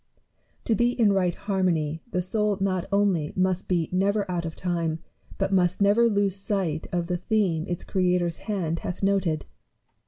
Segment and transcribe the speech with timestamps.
[0.63, 4.37] To be in right harmony, the soul not only must be never S ARROW AND
[4.37, 4.37] NEWTON.
[4.37, 4.99] 2o7 out of time,
[5.37, 9.45] but must never lose sight of the theme its Creator's hand hath noted.